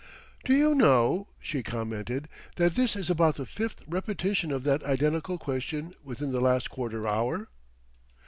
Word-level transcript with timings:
"Do 0.43 0.55
you 0.55 0.73
know," 0.73 1.27
she 1.39 1.61
commented, 1.61 2.27
"that 2.55 2.73
this 2.73 2.95
is 2.95 3.07
about 3.11 3.35
the 3.35 3.45
fifth 3.45 3.83
repetition 3.87 4.51
of 4.51 4.63
that 4.63 4.81
identical 4.81 5.37
question 5.37 5.93
within 6.03 6.31
the 6.31 6.41
last 6.41 6.71
quarter 6.71 7.07
hour?" 7.07 7.49